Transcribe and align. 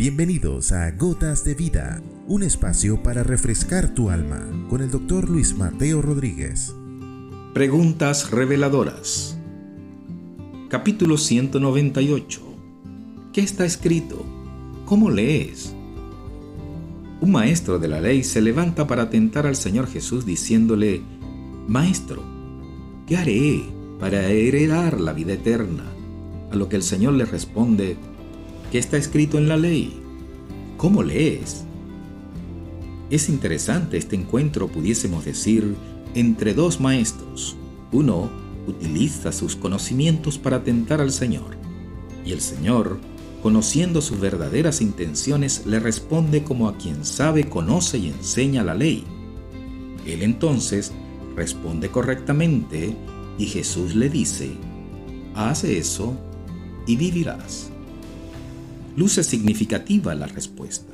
Bienvenidos 0.00 0.72
a 0.72 0.92
Gotas 0.92 1.44
de 1.44 1.54
Vida, 1.54 2.00
un 2.26 2.42
espacio 2.42 3.02
para 3.02 3.22
refrescar 3.22 3.92
tu 3.92 4.08
alma 4.08 4.48
con 4.70 4.80
el 4.80 4.90
doctor 4.90 5.28
Luis 5.28 5.54
Mateo 5.54 6.00
Rodríguez. 6.00 6.74
Preguntas 7.52 8.30
reveladoras. 8.30 9.36
Capítulo 10.70 11.18
198. 11.18 12.40
¿Qué 13.34 13.42
está 13.42 13.66
escrito? 13.66 14.24
¿Cómo 14.86 15.10
lees? 15.10 15.74
Un 17.20 17.32
maestro 17.32 17.78
de 17.78 17.88
la 17.88 18.00
ley 18.00 18.24
se 18.24 18.40
levanta 18.40 18.86
para 18.86 19.10
tentar 19.10 19.46
al 19.46 19.54
Señor 19.54 19.86
Jesús 19.86 20.24
diciéndole, 20.24 21.02
Maestro, 21.68 22.22
¿qué 23.06 23.18
haré 23.18 23.64
para 23.98 24.28
heredar 24.28 24.98
la 24.98 25.12
vida 25.12 25.34
eterna? 25.34 25.84
A 26.50 26.56
lo 26.56 26.70
que 26.70 26.76
el 26.76 26.82
Señor 26.82 27.12
le 27.12 27.26
responde, 27.26 27.98
¿qué 28.70 28.78
está 28.78 28.96
escrito 28.96 29.38
en 29.38 29.48
la 29.48 29.56
ley? 29.56 30.00
¿Cómo 30.76 31.02
lees? 31.02 31.64
Es 33.10 33.28
interesante 33.28 33.96
este 33.96 34.16
encuentro, 34.16 34.68
pudiésemos 34.68 35.24
decir, 35.24 35.74
entre 36.14 36.54
dos 36.54 36.80
maestros. 36.80 37.56
Uno 37.92 38.30
utiliza 38.66 39.32
sus 39.32 39.56
conocimientos 39.56 40.38
para 40.38 40.62
tentar 40.62 41.00
al 41.00 41.10
Señor, 41.10 41.56
y 42.24 42.32
el 42.32 42.40
Señor, 42.40 42.98
conociendo 43.42 44.00
sus 44.00 44.20
verdaderas 44.20 44.80
intenciones, 44.80 45.66
le 45.66 45.80
responde 45.80 46.44
como 46.44 46.68
a 46.68 46.76
quien 46.76 47.04
sabe, 47.04 47.48
conoce 47.48 47.98
y 47.98 48.08
enseña 48.08 48.62
la 48.62 48.74
ley. 48.74 49.04
Él 50.06 50.22
entonces 50.22 50.92
responde 51.34 51.88
correctamente 51.88 52.96
y 53.38 53.46
Jesús 53.46 53.94
le 53.94 54.08
dice, 54.08 54.52
haz 55.34 55.64
eso 55.64 56.14
y 56.86 56.96
vivirás. 56.96 57.69
Luce 58.96 59.22
significativa 59.22 60.14
la 60.14 60.26
respuesta, 60.26 60.92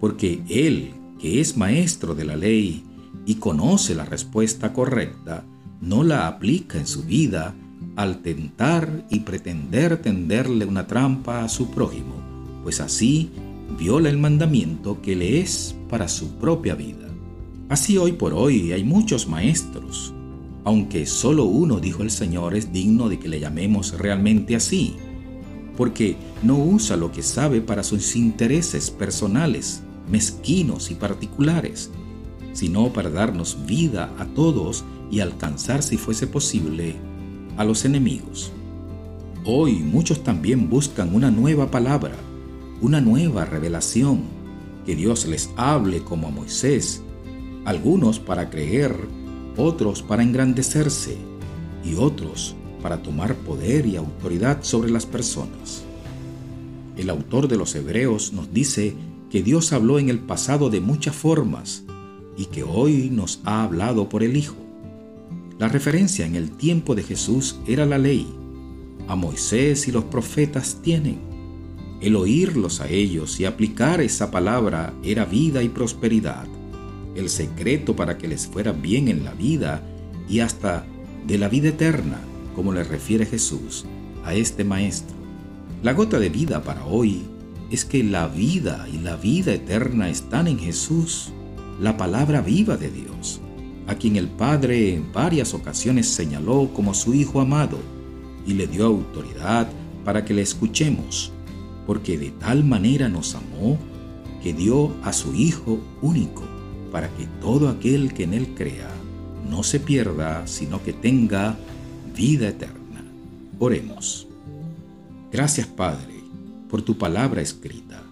porque 0.00 0.42
Él, 0.48 0.92
que 1.20 1.40
es 1.40 1.56
maestro 1.56 2.14
de 2.14 2.24
la 2.24 2.36
ley 2.36 2.84
y 3.26 3.36
conoce 3.36 3.94
la 3.94 4.04
respuesta 4.04 4.72
correcta, 4.72 5.44
no 5.80 6.04
la 6.04 6.26
aplica 6.26 6.78
en 6.78 6.86
su 6.86 7.02
vida 7.02 7.54
al 7.96 8.22
tentar 8.22 9.06
y 9.10 9.20
pretender 9.20 9.98
tenderle 9.98 10.64
una 10.64 10.86
trampa 10.86 11.44
a 11.44 11.48
su 11.48 11.70
prójimo, 11.70 12.14
pues 12.62 12.80
así 12.80 13.30
viola 13.78 14.08
el 14.08 14.18
mandamiento 14.18 15.00
que 15.00 15.16
le 15.16 15.40
es 15.40 15.74
para 15.88 16.08
su 16.08 16.36
propia 16.36 16.74
vida. 16.74 17.08
Así 17.68 17.96
hoy 17.96 18.12
por 18.12 18.34
hoy 18.34 18.72
hay 18.72 18.84
muchos 18.84 19.28
maestros, 19.28 20.12
aunque 20.64 21.06
solo 21.06 21.44
uno, 21.44 21.80
dijo 21.80 22.02
el 22.02 22.10
Señor, 22.10 22.54
es 22.54 22.72
digno 22.72 23.08
de 23.08 23.18
que 23.18 23.28
le 23.28 23.40
llamemos 23.40 23.98
realmente 23.98 24.56
así, 24.56 24.96
porque 25.76 26.16
no 26.42 26.56
usa 26.56 26.96
lo 26.96 27.10
que 27.12 27.22
sabe 27.22 27.60
para 27.60 27.82
sus 27.82 28.16
intereses 28.16 28.90
personales, 28.90 29.82
mezquinos 30.10 30.90
y 30.90 30.94
particulares, 30.94 31.90
sino 32.52 32.92
para 32.92 33.10
darnos 33.10 33.66
vida 33.66 34.12
a 34.18 34.24
todos 34.26 34.84
y 35.10 35.20
alcanzar, 35.20 35.82
si 35.82 35.96
fuese 35.96 36.26
posible, 36.26 36.94
a 37.56 37.64
los 37.64 37.84
enemigos. 37.84 38.52
Hoy 39.44 39.74
muchos 39.74 40.22
también 40.22 40.70
buscan 40.70 41.14
una 41.14 41.30
nueva 41.30 41.70
palabra, 41.70 42.14
una 42.80 43.00
nueva 43.00 43.44
revelación, 43.44 44.22
que 44.86 44.94
Dios 44.94 45.26
les 45.26 45.50
hable 45.56 46.02
como 46.02 46.28
a 46.28 46.30
Moisés, 46.30 47.02
algunos 47.64 48.18
para 48.18 48.50
creer, 48.50 48.94
otros 49.56 50.02
para 50.02 50.22
engrandecerse 50.22 51.16
y 51.84 51.94
otros 51.94 52.56
para 52.84 53.02
tomar 53.02 53.34
poder 53.34 53.86
y 53.86 53.96
autoridad 53.96 54.58
sobre 54.60 54.90
las 54.90 55.06
personas. 55.06 55.84
El 56.98 57.08
autor 57.08 57.48
de 57.48 57.56
los 57.56 57.74
Hebreos 57.74 58.34
nos 58.34 58.52
dice 58.52 58.94
que 59.30 59.42
Dios 59.42 59.72
habló 59.72 59.98
en 59.98 60.10
el 60.10 60.18
pasado 60.18 60.68
de 60.68 60.82
muchas 60.82 61.16
formas 61.16 61.84
y 62.36 62.44
que 62.44 62.62
hoy 62.62 63.08
nos 63.10 63.40
ha 63.46 63.62
hablado 63.62 64.10
por 64.10 64.22
el 64.22 64.36
Hijo. 64.36 64.56
La 65.58 65.68
referencia 65.68 66.26
en 66.26 66.36
el 66.36 66.50
tiempo 66.50 66.94
de 66.94 67.04
Jesús 67.04 67.58
era 67.66 67.86
la 67.86 67.96
ley. 67.96 68.28
A 69.08 69.16
Moisés 69.16 69.88
y 69.88 69.90
los 69.90 70.04
profetas 70.04 70.80
tienen. 70.82 71.20
El 72.02 72.16
oírlos 72.16 72.82
a 72.82 72.88
ellos 72.90 73.40
y 73.40 73.46
aplicar 73.46 74.02
esa 74.02 74.30
palabra 74.30 74.92
era 75.02 75.24
vida 75.24 75.62
y 75.62 75.70
prosperidad 75.70 76.46
el 77.14 77.30
secreto 77.30 77.96
para 77.96 78.18
que 78.18 78.28
les 78.28 78.46
fuera 78.46 78.72
bien 78.72 79.08
en 79.08 79.24
la 79.24 79.32
vida 79.34 79.82
y 80.28 80.40
hasta 80.40 80.84
de 81.26 81.38
la 81.38 81.48
vida 81.48 81.68
eterna, 81.68 82.18
como 82.54 82.72
le 82.72 82.84
refiere 82.84 83.26
Jesús 83.26 83.84
a 84.24 84.34
este 84.34 84.64
maestro. 84.64 85.16
La 85.82 85.92
gota 85.92 86.18
de 86.18 86.28
vida 86.28 86.62
para 86.62 86.84
hoy 86.86 87.22
es 87.70 87.84
que 87.84 88.02
la 88.02 88.28
vida 88.28 88.86
y 88.92 88.98
la 88.98 89.16
vida 89.16 89.52
eterna 89.52 90.08
están 90.08 90.48
en 90.48 90.58
Jesús, 90.58 91.32
la 91.80 91.96
palabra 91.96 92.40
viva 92.40 92.76
de 92.76 92.90
Dios, 92.90 93.40
a 93.86 93.96
quien 93.96 94.16
el 94.16 94.28
Padre 94.28 94.94
en 94.94 95.12
varias 95.12 95.54
ocasiones 95.54 96.08
señaló 96.08 96.70
como 96.72 96.94
su 96.94 97.14
Hijo 97.14 97.40
amado 97.40 97.78
y 98.46 98.54
le 98.54 98.66
dio 98.66 98.86
autoridad 98.86 99.68
para 100.04 100.24
que 100.24 100.34
le 100.34 100.42
escuchemos, 100.42 101.32
porque 101.86 102.16
de 102.16 102.30
tal 102.30 102.64
manera 102.64 103.08
nos 103.08 103.34
amó 103.34 103.78
que 104.42 104.52
dio 104.52 104.92
a 105.02 105.12
su 105.12 105.34
Hijo 105.34 105.80
único 106.02 106.42
para 106.92 107.08
que 107.08 107.26
todo 107.40 107.68
aquel 107.68 108.14
que 108.14 108.24
en 108.24 108.34
Él 108.34 108.54
crea 108.54 108.90
no 109.50 109.62
se 109.62 109.80
pierda, 109.80 110.46
sino 110.46 110.82
que 110.82 110.92
tenga 110.92 111.56
vida 112.14 112.48
eterna. 112.48 113.04
Oremos. 113.58 114.28
Gracias 115.32 115.66
Padre 115.66 116.14
por 116.70 116.82
tu 116.82 116.96
palabra 116.96 117.42
escrita, 117.42 118.02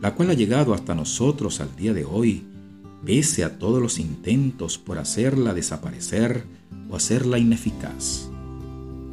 la 0.00 0.14
cual 0.14 0.30
ha 0.30 0.34
llegado 0.34 0.72
hasta 0.74 0.94
nosotros 0.94 1.60
al 1.60 1.74
día 1.76 1.92
de 1.92 2.04
hoy, 2.04 2.44
pese 3.04 3.44
a 3.44 3.58
todos 3.58 3.82
los 3.82 3.98
intentos 3.98 4.78
por 4.78 4.98
hacerla 4.98 5.54
desaparecer 5.54 6.44
o 6.90 6.96
hacerla 6.96 7.38
ineficaz. 7.38 8.30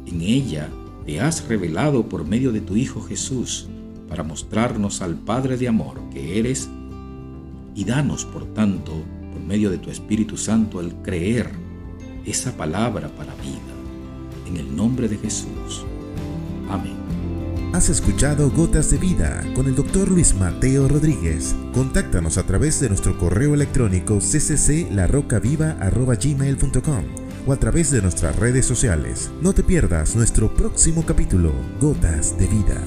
En 0.06 0.20
ella 0.22 0.70
te 1.04 1.20
has 1.20 1.46
revelado 1.46 2.08
por 2.08 2.26
medio 2.26 2.52
de 2.52 2.60
tu 2.60 2.76
Hijo 2.76 3.02
Jesús 3.02 3.68
para 4.08 4.22
mostrarnos 4.22 5.02
al 5.02 5.14
Padre 5.14 5.56
de 5.56 5.68
amor 5.68 6.00
que 6.10 6.38
eres 6.38 6.68
y 7.74 7.84
danos, 7.84 8.24
por 8.24 8.46
tanto, 8.54 8.92
por 9.32 9.42
medio 9.42 9.70
de 9.70 9.78
tu 9.78 9.90
Espíritu 9.90 10.38
Santo, 10.38 10.80
el 10.80 10.94
creer 10.96 11.50
esa 12.24 12.56
palabra 12.56 13.08
para 13.08 13.34
vida. 13.34 13.75
En 14.46 14.56
el 14.56 14.76
nombre 14.76 15.08
de 15.08 15.16
Jesús. 15.16 15.84
Amén. 16.68 16.94
Has 17.72 17.88
escuchado 17.90 18.50
Gotas 18.50 18.90
de 18.90 18.98
Vida 18.98 19.44
con 19.54 19.66
el 19.66 19.74
doctor 19.74 20.10
Luis 20.10 20.34
Mateo 20.34 20.88
Rodríguez. 20.88 21.54
Contáctanos 21.74 22.38
a 22.38 22.46
través 22.46 22.80
de 22.80 22.88
nuestro 22.88 23.18
correo 23.18 23.52
electrónico 23.54 24.18
ccclarocaviva.gmail.com 24.18 27.04
o 27.46 27.52
a 27.52 27.56
través 27.56 27.90
de 27.90 28.00
nuestras 28.00 28.34
redes 28.36 28.64
sociales. 28.64 29.30
No 29.42 29.52
te 29.52 29.62
pierdas 29.62 30.16
nuestro 30.16 30.54
próximo 30.54 31.04
capítulo, 31.04 31.52
Gotas 31.80 32.38
de 32.38 32.46
Vida. 32.46 32.80